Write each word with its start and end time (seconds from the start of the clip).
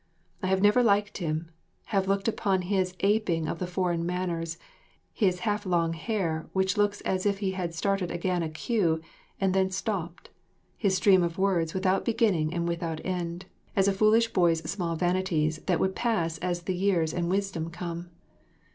I 0.41 0.47
have 0.47 0.63
never 0.63 0.81
liked 0.81 1.19
him, 1.19 1.51
have 1.93 2.07
looked 2.07 2.27
upon 2.27 2.63
his 2.63 2.95
aping 3.01 3.47
of 3.47 3.59
the 3.59 3.67
foreign 3.67 4.03
manners, 4.03 4.57
his 5.13 5.41
half 5.41 5.63
long 5.63 5.93
hair 5.93 6.47
which 6.53 6.75
looks 6.75 7.01
as 7.01 7.27
if 7.27 7.37
he 7.37 7.51
had 7.51 7.75
started 7.75 8.09
again 8.09 8.41
a 8.41 8.49
queue 8.49 8.99
and 9.39 9.53
then 9.53 9.69
stopped, 9.69 10.31
his 10.75 10.95
stream 10.95 11.21
of 11.21 11.37
words 11.37 11.75
without 11.75 12.03
beginning 12.03 12.51
and 12.51 12.67
without 12.67 12.99
end, 13.05 13.45
as 13.75 13.87
a 13.87 13.93
foolish 13.93 14.33
boy's 14.33 14.67
small 14.67 14.95
vanities 14.95 15.59
that 15.67 15.79
would 15.79 15.95
pass 15.95 16.39
as 16.39 16.63
the 16.63 16.73
years 16.75 17.13
and 17.13 17.29
wisdom 17.29 17.69
came. 17.69 18.09